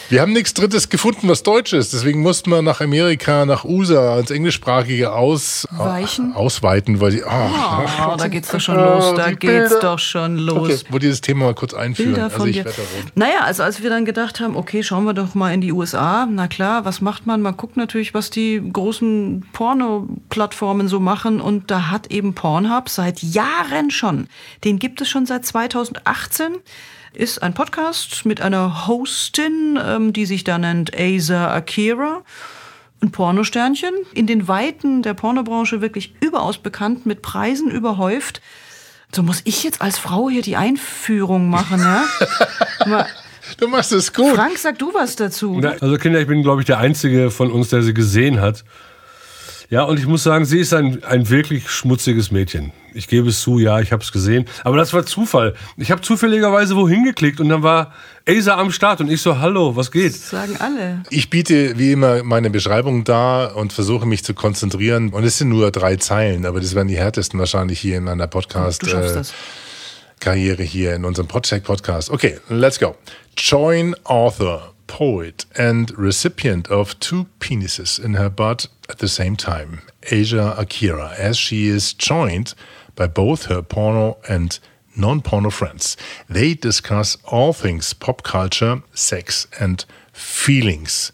[0.09, 1.93] Wir haben nichts Drittes gefunden, was Deutsch ist.
[1.93, 6.33] Deswegen mussten wir nach Amerika, nach USA, ins Englischsprachige aus, Weichen?
[6.33, 7.23] ausweiten, weil die.
[7.23, 9.13] Oh, Oh, da geht's doch schon los.
[9.15, 9.79] Da geht's Bilder.
[9.79, 10.57] doch schon los.
[10.57, 12.13] Okay, wollte dieses Thema mal kurz einführen.
[12.13, 12.65] Bilder also ich dir.
[13.13, 16.25] Naja, also als wir dann gedacht haben, okay, schauen wir doch mal in die USA.
[16.29, 17.41] Na klar, was macht man?
[17.43, 21.39] Man guckt natürlich, was die großen Porno-Plattformen so machen.
[21.39, 24.27] Und da hat eben Pornhub seit Jahren schon,
[24.63, 26.53] den gibt es schon seit 2018,
[27.13, 32.21] ist ein Podcast mit einer Hostin, ähm, die sich da nennt Asa Akira.
[33.01, 38.41] Ein Pornosternchen, in den Weiten der Pornobranche wirklich überaus bekannt, mit Preisen überhäuft.
[39.13, 42.03] So muss ich jetzt als Frau hier die Einführung machen, ja?
[42.85, 43.07] Mal,
[43.57, 44.35] Du machst es gut.
[44.35, 45.57] Frank, sag du was dazu.
[45.59, 48.63] Na, also Kinder, ich bin, glaube ich, der Einzige von uns, der sie gesehen hat.
[49.69, 52.71] Ja, und ich muss sagen, sie ist ein, ein wirklich schmutziges Mädchen.
[52.95, 54.45] Ich gebe es zu, ja, ich habe es gesehen.
[54.63, 55.53] Aber das war Zufall.
[55.77, 57.93] Ich habe zufälligerweise wohin geklickt und dann war
[58.27, 60.15] Asa am Start und ich so, hallo, was geht?
[60.15, 61.03] Sagen alle.
[61.11, 65.09] Ich biete wie immer meine Beschreibung dar und versuche mich zu konzentrieren.
[65.09, 68.27] Und es sind nur drei Zeilen, aber das werden die härtesten wahrscheinlich hier in einer
[68.27, 68.81] Podcast.
[68.81, 69.33] Du schaffst äh, das.
[70.19, 72.09] Karriere hier in unserem Podcheck Podcast.
[72.09, 72.95] Okay, let's go.
[73.37, 79.81] Join author, poet and recipient of two penises in her butt at the same time,
[80.11, 82.53] Asia Akira, as she is joined
[82.95, 84.59] by both her porno and
[84.95, 85.95] non-porno friends.
[86.27, 91.11] They discuss all things pop culture, sex and feelings.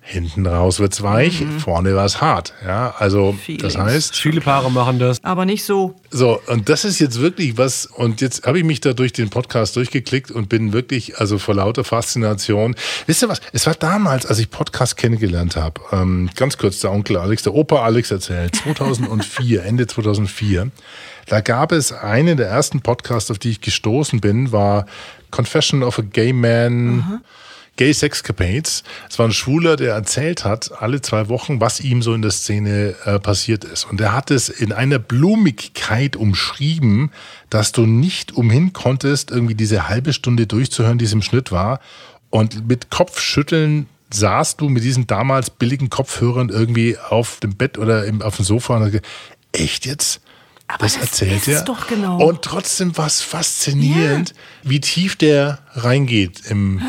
[0.00, 2.54] Hinten raus wird's weich, vorne war's hart.
[2.66, 3.76] Ja, also das Feelings.
[3.78, 5.22] heißt, Viele Paare machen das.
[5.22, 5.94] Aber nicht so.
[6.10, 9.30] so, und das ist jetzt wirklich was, und jetzt habe ich mich da durch den
[9.30, 12.74] Podcast durchgeklickt und bin wirklich, also vor lauter Faszination.
[13.06, 13.40] Wisst ihr was?
[13.52, 17.54] Es war damals, als ich Podcast kennengelernt habe, ähm, ganz kurz der Onkel Alex, der
[17.54, 20.70] Opa Alex erzählt, 2004, Ende 2004,
[21.26, 24.86] da gab es einen der ersten Podcasts, auf die ich gestoßen bin, war
[25.30, 27.20] Confession of a Gay Man.
[27.76, 28.82] Gay Sexcapades.
[29.08, 32.30] Es war ein Schwuler, der erzählt hat, alle zwei Wochen, was ihm so in der
[32.30, 33.84] Szene äh, passiert ist.
[33.84, 37.10] Und er hat es in einer Blumigkeit umschrieben,
[37.48, 41.80] dass du nicht umhin konntest, irgendwie diese halbe Stunde durchzuhören, die es im Schnitt war.
[42.28, 48.04] Und mit Kopfschütteln saßt du mit diesen damals billigen Kopfhörern irgendwie auf dem Bett oder
[48.04, 49.06] im, auf dem Sofa und gesagt,
[49.52, 50.20] echt jetzt?
[50.68, 51.62] Aber das das erzählt er.
[51.62, 52.22] doch genau.
[52.22, 56.80] Und trotzdem war es faszinierend, wie tief der reingeht im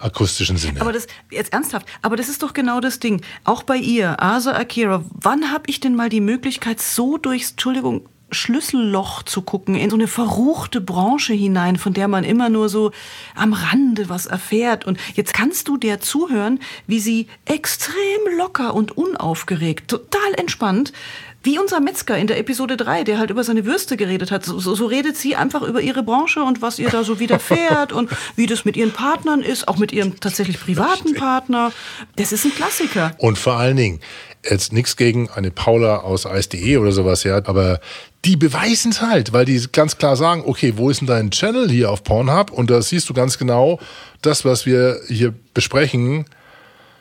[0.00, 0.80] akustischen Sinne.
[0.80, 3.22] Aber das, jetzt ernsthaft, aber das ist doch genau das Ding.
[3.44, 8.08] Auch bei ihr, Asa Akira, wann habe ich denn mal die Möglichkeit, so durchs, Entschuldigung,
[8.32, 12.92] Schlüsselloch zu gucken, in so eine verruchte Branche hinein, von der man immer nur so
[13.34, 14.86] am Rande was erfährt.
[14.86, 20.92] Und jetzt kannst du der zuhören, wie sie extrem locker und unaufgeregt, total entspannt,
[21.42, 24.44] wie unser Metzger in der Episode 3, der halt über seine Würste geredet hat.
[24.44, 27.92] So, so, so redet sie einfach über ihre Branche und was ihr da so widerfährt
[27.92, 31.72] und wie das mit ihren Partnern ist, auch mit ihrem tatsächlich privaten Partner.
[32.16, 33.12] Das ist ein Klassiker.
[33.18, 34.00] Und vor allen Dingen,
[34.48, 37.80] jetzt nichts gegen eine Paula aus Eis.de oder sowas, ja, aber
[38.24, 41.70] die beweisen es halt, weil die ganz klar sagen, okay, wo ist denn dein Channel
[41.70, 42.50] hier auf Pornhub?
[42.50, 43.80] Und da siehst du ganz genau,
[44.20, 46.26] das, was wir hier besprechen,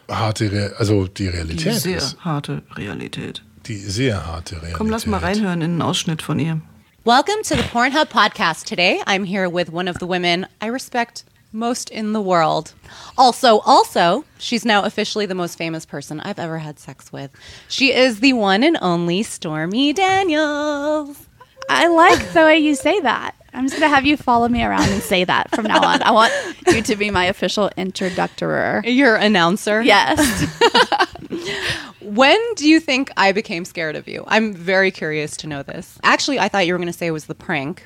[0.10, 2.17] harte, Re also die Die Realität sehr ist.
[2.23, 3.43] harte Realität.
[3.70, 4.74] Die sehr harte Realität.
[4.74, 6.60] Komm, lass mal reinhören in einen Ausschnitt von ihr.
[7.06, 8.66] Welcome to the Pornhub podcast.
[8.66, 12.74] Today, I'm here with one of the women I respect most in the world.
[13.16, 17.30] Also, also, she's now officially the most famous person I've ever had sex with.
[17.68, 21.28] She is the one and only Stormy Daniels.
[21.70, 23.36] I like the way you say that.
[23.54, 26.02] I'm just gonna have you follow me around and say that from now on.
[26.04, 26.34] I want
[26.68, 28.82] you to be my official introductor.
[28.86, 29.82] Your announcer.
[29.82, 30.46] Yes.
[32.02, 34.24] When do you think I became scared of you?
[34.28, 36.00] I'm very curious to know this.
[36.04, 37.86] Actually, I thought you were going to say it was the prank.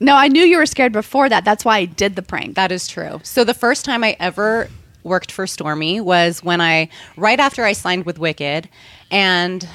[0.00, 1.44] No, I knew you were scared before that.
[1.44, 2.56] That's why I did the prank.
[2.56, 3.20] That is true.
[3.22, 4.68] So the first time I ever
[5.04, 8.68] worked for Stormy was when I, right after I signed with Wicked,
[9.10, 9.68] and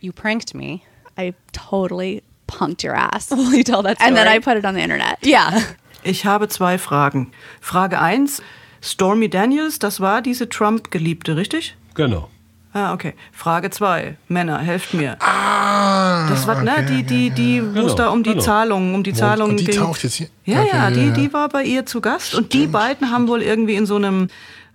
[0.00, 0.84] you pranked me.
[1.16, 3.30] I totally punked your ass.
[3.36, 4.08] Will you tell that story?
[4.08, 5.18] And then I put it on the internet.
[5.24, 5.60] Yeah.
[6.04, 7.30] Ich habe zwei Fragen.
[7.60, 8.42] Frage eins:
[8.82, 11.76] Stormy Daniels, das war diese Trump-Geliebte, richtig?
[11.94, 12.28] Genau.
[12.74, 13.14] Ah, okay.
[13.32, 15.16] Frage zwei: Männer, helft mir.
[15.20, 18.42] Ah, Das war, ne, die, die, die, wo es Genau, da um die genau.
[18.42, 19.78] Zahlungen, um die Zahlungen und die ging.
[19.78, 21.12] taucht jetzt hier- Ja, Okay, ja, die, ja.
[21.12, 24.28] die war bei ihr zu Gast und die beiden haben wohl irgendwie in so einem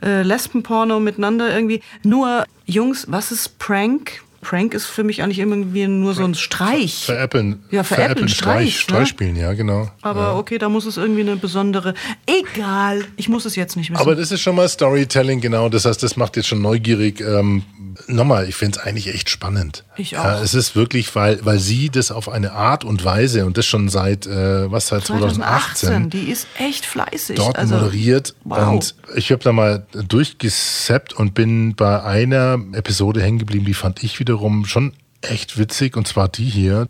[0.04, 1.82] äh, Lesbenporno miteinander irgendwie.
[2.04, 4.22] Nur, Jungs, was ist Prank?
[4.42, 7.06] Prank ist für mich eigentlich irgendwie nur so ein Streich.
[7.06, 7.64] Veräppeln.
[7.72, 9.06] Ja, veräppeln, Streich, Streich, ne?
[9.06, 9.92] spielen, ja, genau.
[10.02, 11.94] Aber okay, da muss es irgendwie eine besondere.
[12.26, 14.02] Egal, ich muss es jetzt nicht wissen.
[14.02, 15.70] Aber das ist schon mal Storytelling, genau.
[15.70, 17.22] Das heißt, das macht jetzt schon neugierig.
[17.22, 17.64] Ähm,
[18.08, 19.84] nochmal, ich finde es eigentlich echt spannend.
[19.98, 20.24] Ich auch.
[20.24, 23.66] Ja, es ist wirklich, weil, weil sie das auf eine Art und Weise und das
[23.66, 27.38] schon seit, äh, was, seit 2018, 2018, die ist echt fleißig.
[27.38, 28.36] dort also, moderiert.
[28.44, 28.70] wow.
[28.70, 34.04] Und ich habe da mal durchgesappt und bin bei einer Episode hängen geblieben, die fand
[34.04, 35.96] ich wiederum schon echt witzig.
[35.96, 36.88] Und zwar die hier.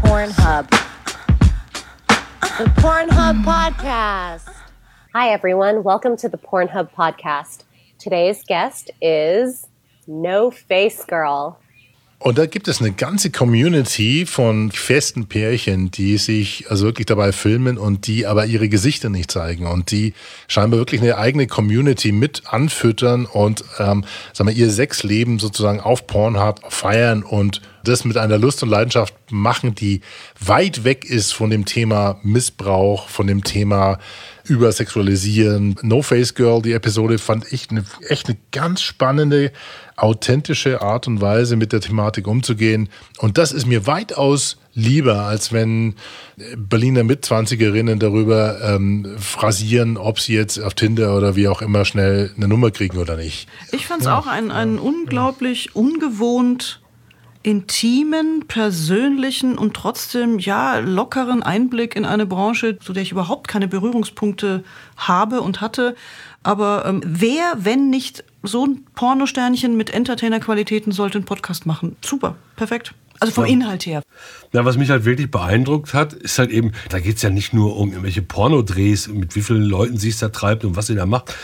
[0.00, 0.66] Pornhub.
[2.56, 4.48] The Pornhub Podcast.
[5.12, 5.84] Hi, everyone.
[5.84, 7.66] Welcome to the Pornhub Podcast.
[7.98, 9.68] Today's guest is
[10.06, 11.58] No Face Girl.
[12.22, 17.32] Und da gibt es eine ganze Community von festen Pärchen, die sich also wirklich dabei
[17.32, 20.14] filmen und die aber ihre Gesichter nicht zeigen und die
[20.46, 26.06] scheinbar wirklich eine eigene Community mit anfüttern und ähm, sagen wir, ihr Sexleben sozusagen auf
[26.06, 30.00] Pornhub feiern und das mit einer Lust und Leidenschaft machen, die
[30.38, 33.98] weit weg ist von dem Thema Missbrauch, von dem Thema
[34.44, 35.76] Übersexualisieren.
[35.82, 39.52] No Face Girl, die Episode fand ich eine, echt eine ganz spannende,
[39.96, 42.88] authentische Art und Weise, mit der Thematik umzugehen.
[43.18, 45.94] Und das ist mir weitaus lieber, als wenn
[46.56, 52.32] Berliner Mitzwanzigerinnen darüber ähm, phrasieren, ob sie jetzt auf Tinder oder wie auch immer schnell
[52.36, 53.48] eine Nummer kriegen oder nicht.
[53.70, 56.81] Ich fand es auch einen, einen unglaublich ungewohnt
[57.42, 63.68] intimen, persönlichen und trotzdem ja lockeren Einblick in eine Branche, zu der ich überhaupt keine
[63.68, 64.64] Berührungspunkte
[64.96, 65.96] habe und hatte.
[66.42, 71.96] Aber ähm, wer, wenn nicht so ein Pornosternchen mit Entertainer-Qualitäten, sollte einen Podcast machen?
[72.00, 72.94] Super, perfekt.
[73.20, 73.44] Also vom.
[73.44, 74.02] Inhalt her.
[74.52, 77.52] Na, was mich halt wirklich beeindruckt hat, ist halt eben, da geht es ja nicht
[77.52, 80.96] nur um irgendwelche Pornodrehs, mit wie vielen Leuten sie es da treibt und was sie
[80.96, 81.34] da macht.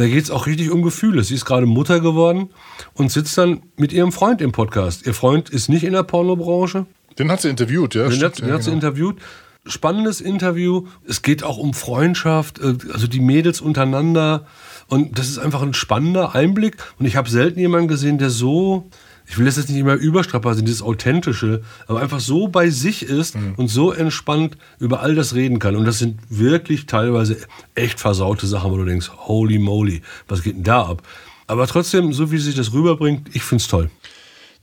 [0.00, 1.22] Da geht es auch richtig um Gefühle.
[1.22, 2.48] Sie ist gerade Mutter geworden
[2.94, 5.06] und sitzt dann mit ihrem Freund im Podcast.
[5.06, 6.86] Ihr Freund ist nicht in der Pornobranche.
[7.18, 8.04] Den hat sie interviewt, ja.
[8.04, 8.86] Den stimmt, hat, den ja, hat sie genau.
[8.86, 9.18] interviewt.
[9.66, 10.86] Spannendes Interview.
[11.06, 14.46] Es geht auch um Freundschaft, äh, also die Mädels untereinander.
[14.86, 16.78] Und das ist einfach ein spannender Einblick.
[16.98, 18.88] Und ich habe selten jemanden gesehen, der so,
[19.30, 23.36] ich will das jetzt nicht immer überstrapazieren, dieses Authentische, aber einfach so bei sich ist
[23.36, 23.54] Mhm.
[23.56, 25.76] und so entspannt über all das reden kann.
[25.76, 27.36] Und das sind wirklich teilweise
[27.76, 31.02] echt versaute Sachen, wo du denkst, holy moly, was geht denn da ab?
[31.46, 33.88] Aber trotzdem, so wie sie sich das rüberbringt, ich finde es toll.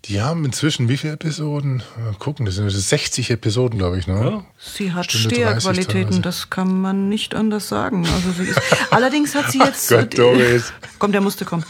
[0.06, 1.82] Die haben inzwischen wie viele Episoden?
[2.02, 4.46] Mal gucken, das sind 60 Episoden, glaube ich, ne?
[4.58, 8.06] Sie hat Stunde 30 Steherqualitäten, das kann man nicht anders sagen.
[8.06, 9.90] Also sie ist, allerdings hat sie jetzt.
[9.90, 10.72] Gott, Doris.
[11.00, 11.64] Komm, der musste kommen.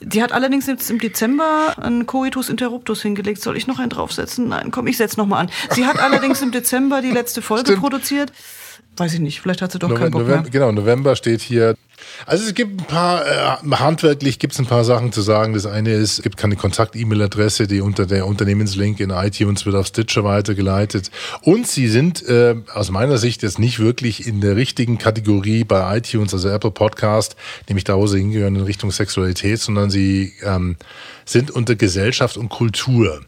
[0.00, 3.42] Die hat allerdings jetzt im Dezember einen Coitus Interruptus hingelegt.
[3.42, 4.48] Soll ich noch einen draufsetzen?
[4.48, 5.50] Nein, komm, ich setz noch mal an.
[5.70, 8.32] Sie hat allerdings im Dezember die letzte Folge produziert.
[8.96, 10.50] Weiß ich nicht, vielleicht hat sie doch keinen Bock November, mehr.
[10.50, 11.76] genau, November steht hier.
[12.26, 15.54] Also es gibt ein paar, äh, handwerklich gibt es ein paar Sachen zu sagen.
[15.54, 19.86] Das eine ist, es gibt keine Kontakt-E-Mail-Adresse, die unter der Unternehmenslink in iTunes wird auf
[19.86, 21.10] Stitcher weitergeleitet.
[21.42, 25.98] Und sie sind äh, aus meiner Sicht jetzt nicht wirklich in der richtigen Kategorie bei
[25.98, 27.36] iTunes, also Apple Podcast,
[27.68, 30.76] nämlich da, wo sie hingehören in Richtung Sexualität, sondern sie ähm,
[31.24, 33.20] sind unter Gesellschaft und Kultur.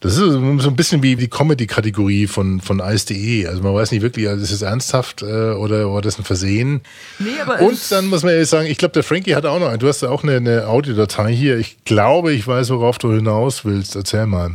[0.00, 3.46] Das ist so ein bisschen wie die Comedy-Kategorie von, von Ice.de.
[3.46, 6.80] Also man weiß nicht wirklich, also ist es ernsthaft äh, oder war das ein Versehen?
[7.18, 9.68] Nee, aber Und dann muss man ehrlich sagen, ich glaube, der Frankie hat auch noch
[9.68, 9.78] einen.
[9.78, 11.58] Du hast ja auch eine, eine Audiodatei hier.
[11.58, 13.94] Ich glaube, ich weiß, worauf du hinaus willst.
[13.94, 14.52] Erzähl mal.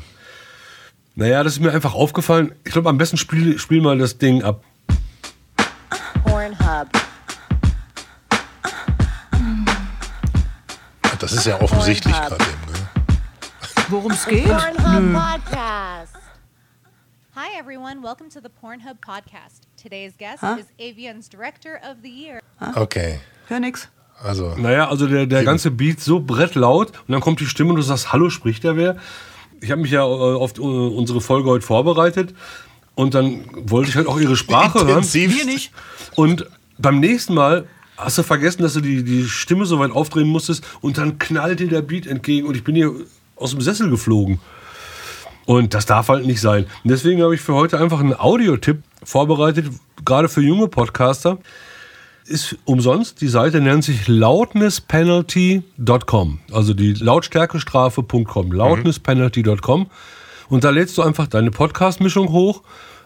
[1.13, 2.51] Naja, das ist mir einfach aufgefallen.
[2.63, 4.63] Ich glaube, am besten spiel, spiel mal das Ding ab.
[6.23, 6.87] Pornhub.
[11.19, 12.64] Das ist ja offensichtlich gerade eben.
[13.89, 14.45] Worum es geht?
[14.45, 16.15] Pornhub Podcast.
[17.35, 18.01] Hi, everyone.
[18.01, 19.61] Welcome to the Pornhub Podcast.
[19.81, 20.57] Today's guest Huh?
[20.59, 22.39] is Avian's Director of the Year.
[22.75, 23.19] Okay.
[23.47, 23.89] Hör nix.
[24.23, 24.55] Also.
[24.57, 27.81] Naja, also der, der ganze Beat so brettlaut und dann kommt die Stimme und du
[27.81, 28.97] sagst, hallo, spricht da wer?
[29.61, 32.33] Ich habe mich ja äh, auf äh, unsere Folge heute vorbereitet
[32.95, 34.89] und dann wollte ich halt auch ihre Sprache hören.
[34.89, 35.37] Intensiv.
[35.37, 35.71] Wir nicht.
[36.15, 37.67] Und beim nächsten Mal
[37.97, 41.59] hast du vergessen, dass du die, die Stimme so weit aufdrehen musstest und dann knallt
[41.59, 42.93] dir der Beat entgegen und ich bin hier
[43.35, 44.39] aus dem Sessel geflogen.
[45.45, 46.65] Und das darf halt nicht sein.
[46.83, 49.67] Und deswegen habe ich für heute einfach einen Audiotipp vorbereitet,
[50.03, 51.37] gerade für junge Podcaster.
[52.25, 53.21] Ist umsonst.
[53.21, 56.39] Die Seite nennt sich loudnesspenalty.com.
[56.51, 58.51] Also die Lautstärkestrafe.com.
[58.51, 59.91] Loudnesspenalty.com.
[60.49, 62.63] Und da lädst du einfach deine Podcast-Mischung hoch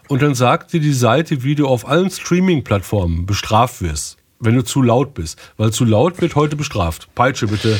[0.08, 4.64] und dann sagt dir die Seite, wie du auf allen Streaming-Plattformen bestraft wirst, wenn du
[4.64, 5.38] zu laut bist.
[5.58, 7.14] Weil zu laut wird heute bestraft.
[7.14, 7.78] Peitsche bitte.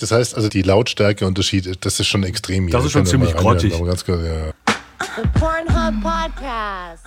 [0.00, 2.68] Das heißt also, die Lautstärkeunterschiede, das ist schon extrem.
[2.70, 3.74] Das ist schon ziemlich grottig.
[3.74, 4.52] aber ganz kurz, ja.
[5.16, 7.04] The Pornhub Podcast.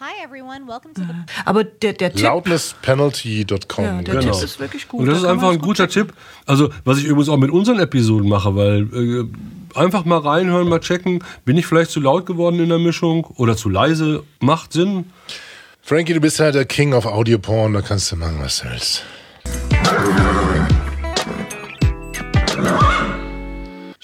[0.00, 0.66] Hi, everyone.
[0.66, 1.14] Welcome to the.
[1.44, 3.84] Aber der, der Tipp, Loudnesspenalty.com.
[3.84, 5.00] Ja, der Tipp ist wirklich gut.
[5.00, 6.12] Und das Da ist einfach ein guter Tipp.
[6.46, 10.80] Also, was ich übrigens auch mit unseren Episoden mache, weil äh, einfach mal reinhören, mal
[10.80, 14.24] checken, bin ich vielleicht zu laut geworden in der Mischung oder zu leise?
[14.40, 15.10] Macht Sinn.
[15.82, 18.70] Frankie, du bist halt der King of Audio Porn, da kannst du machen, was du
[18.70, 19.04] willst.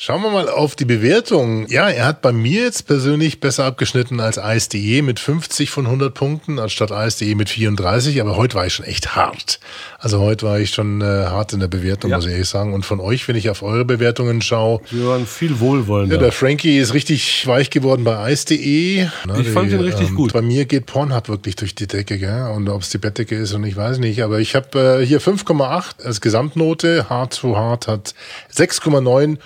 [0.02, 1.66] Schauen wir mal auf die Bewertung.
[1.68, 6.14] Ja, er hat bei mir jetzt persönlich besser abgeschnitten als Eis.de mit 50 von 100
[6.14, 8.18] Punkten, anstatt Eis.de mit 34.
[8.22, 9.60] Aber heute war ich schon echt hart.
[9.98, 12.16] Also heute war ich schon äh, hart in der Bewertung, Ja.
[12.16, 12.72] muss ich ehrlich sagen.
[12.72, 16.14] Und von euch, wenn ich auf eure Bewertungen schaue, Wir waren viel wohlwollender.
[16.16, 19.06] ja, der Frankie ist richtig weich geworden bei Eis.de.
[19.26, 20.32] Na, Ich fand ihn richtig gut.
[20.32, 22.50] Bei mir geht Pornhub wirklich durch die Decke, gell?
[22.56, 24.22] Und ob es die Bettdecke ist und ich weiß nicht.
[24.22, 27.10] Aber ich habe äh, hier 5,8 als Gesamtnote.
[27.10, 28.14] Hard to Hard hat
[28.56, 29.36] 6,9,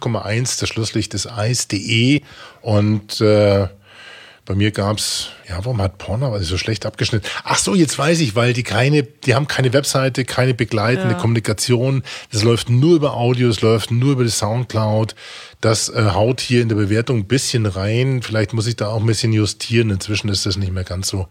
[0.00, 0.60] 5,1.
[0.60, 2.22] Das Schlusslicht ist Eis.de.
[2.62, 3.68] Und äh,
[4.46, 7.28] bei mir gab's, ja, warum hat Pornhub also so schlecht abgeschnitten?
[7.44, 11.20] Ach so, jetzt weiß ich, weil die keine, die haben keine Webseite, keine begleitende Ja.
[11.20, 12.02] Kommunikation.
[12.32, 15.14] Das läuft nur über Audio, es läuft nur über die Soundcloud.
[15.60, 18.22] Das äh, haut hier in der Bewertung ein bisschen rein.
[18.22, 19.90] Vielleicht muss ich da auch ein bisschen justieren.
[19.90, 21.28] Inzwischen ist das nicht mehr ganz so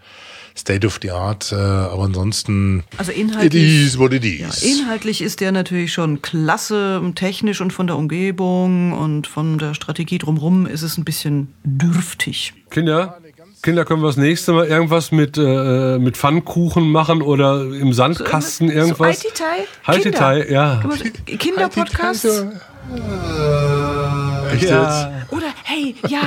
[0.60, 3.86] State of the Art, äh, aber ansonsten Also it inhaltlich.
[3.86, 4.62] is what it is.
[4.62, 9.74] Ja, inhaltlich ist der natürlich schon klasse, technisch und von der Umgebung und von der
[9.74, 12.54] Strategie drumherum ist es ein bisschen dürftig.
[12.70, 13.18] Kinder,
[13.62, 18.70] Kinder, können wir das nächste Mal irgendwas mit, äh, mit Pfannkuchen machen oder im Sandkasten
[18.70, 19.22] irgendwas?
[19.22, 19.68] So Haititai?
[19.86, 20.84] Haititai, ja.
[21.26, 22.26] Kinderpodcast?
[22.26, 24.50] Echt Ja.
[24.52, 25.19] Oder hey, ja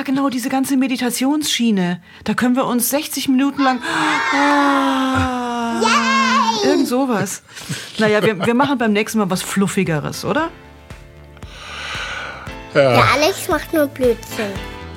[0.05, 2.01] genau, diese ganze Meditationsschiene.
[2.25, 3.81] Da können wir uns 60 Minuten lang.
[4.35, 5.81] Ah,
[6.65, 7.43] irgend sowas.
[7.99, 10.51] Naja, wir, wir machen beim nächsten Mal was Fluffigeres, oder?
[12.75, 13.05] Ja.
[13.15, 14.53] Alex macht nur Blödsinn.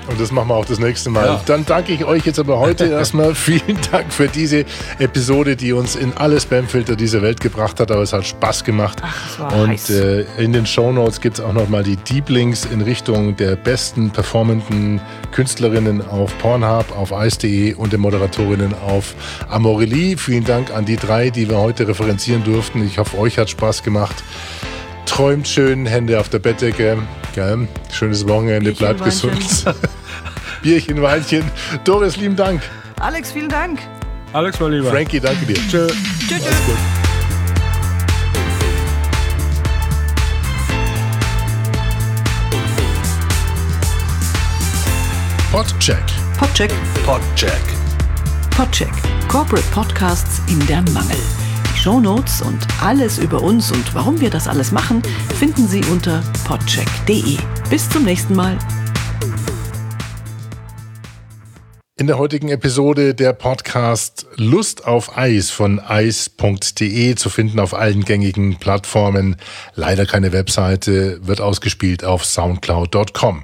[0.08, 1.26] Und das machen wir auch das nächste Mal.
[1.26, 1.42] Ja.
[1.46, 3.36] Dann danke ich euch jetzt aber heute erstmal.
[3.36, 4.66] Vielen Dank für diese
[5.00, 7.92] Episode, die uns in alle Spamfilter dieser Welt gebracht hat.
[7.92, 9.02] Aber es hat Spaß gemacht.
[9.38, 13.36] war Und äh, in den Shownotes gibt es auch nochmal die Deep Links in Richtung
[13.36, 19.16] der besten performenden Künstlerinnen auf Pornhub, auf Ice.de und der Moderatorinnen auf
[19.50, 20.18] Amorelie.
[20.18, 22.86] Vielen Dank an die drei, die wir heute referenzieren durften.
[22.86, 24.24] Ich hoffe, euch hat Spaß gemacht.
[25.06, 26.98] Träumt schön, Hände auf der Bettdecke.
[27.36, 27.68] Gell?
[27.92, 29.36] Schönes Wochenende, Bierchen, bleibt Weinchen.
[29.36, 29.76] gesund.
[30.62, 31.44] Bierchen, Weinchen.
[31.84, 32.62] Doris, lieben Dank.
[33.02, 33.82] Alex, vielen Dank.
[34.32, 34.90] Alex, mein Lieber.
[34.90, 35.56] Frankie, danke dir.
[35.68, 35.88] Tschö.
[36.28, 36.42] Tschüss.
[36.42, 36.78] Mach's gut.
[45.52, 46.04] Podcheck.
[46.38, 46.72] Podcheck.
[47.06, 47.62] Podcheck.
[48.52, 49.28] Podcheck.
[49.28, 51.45] Corporate Podcasts in der Mangel.
[51.86, 55.04] Die Shownotes und alles über uns und warum wir das alles machen,
[55.38, 57.38] finden Sie unter podcheck.de.
[57.70, 58.58] Bis zum nächsten Mal.
[61.96, 68.04] In der heutigen Episode der Podcast Lust auf Eis von eis.de zu finden auf allen
[68.04, 69.36] gängigen Plattformen.
[69.76, 73.44] Leider keine Webseite, wird ausgespielt auf soundcloud.com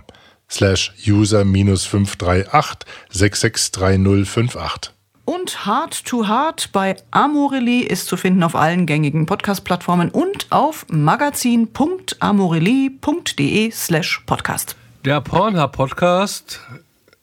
[0.49, 5.00] slash user minus 538 663058.
[5.25, 10.85] Und Heart to Heart bei Amorelie ist zu finden auf allen gängigen Podcast-Plattformen und auf
[10.89, 14.75] magazin.amorelie.de slash podcast.
[15.05, 16.59] Der Pornhub Podcast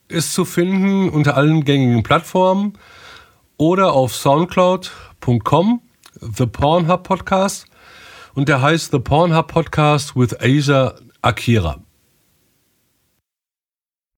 [0.08, 2.78] ist zu finden unter allen gängigen Plattformen
[3.56, 5.80] oder auf soundcloud.com,
[6.20, 7.66] The Pornhub Podcast.
[8.34, 11.80] Und der heißt The Pornhub Podcast with Asia Akira.